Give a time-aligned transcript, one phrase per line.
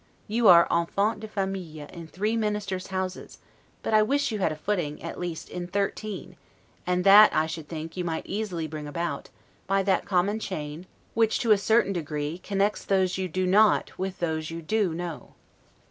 [0.27, 3.37] You are 'enfant de famille' in three ministers' houses;
[3.83, 6.37] but I wish you had a footing, at least, in thirteen
[6.87, 9.29] and that, I should think, you might easily bring about,
[9.67, 14.17] by that common chain, which, to a certain degree, connects those you do not with
[14.17, 15.35] those you do know.